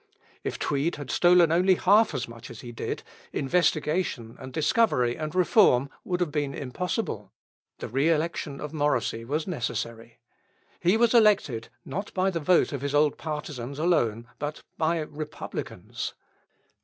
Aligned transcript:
If 0.43 0.57
Tweed 0.57 0.95
had 0.95 1.11
stolen 1.11 1.51
only 1.51 1.75
half 1.75 2.15
as 2.15 2.27
much 2.27 2.49
as 2.49 2.61
he 2.61 2.71
did, 2.71 3.03
investigation 3.31 4.35
and 4.39 4.51
discovery 4.51 5.15
and 5.15 5.35
reform 5.35 5.91
would 6.03 6.21
have 6.21 6.31
been 6.31 6.55
impossible. 6.55 7.31
The 7.77 7.87
re 7.87 8.09
election 8.09 8.59
of 8.59 8.73
Morrisey 8.73 9.23
was 9.23 9.45
necessary. 9.45 10.17
He 10.79 10.97
was 10.97 11.13
elected 11.13 11.69
not 11.85 12.11
by 12.15 12.31
the 12.31 12.39
vote 12.39 12.73
of 12.73 12.81
his 12.81 12.95
old 12.95 13.19
partisans 13.19 13.77
alone, 13.77 14.27
but 14.39 14.63
by 14.75 15.01
Republicans. 15.01 16.15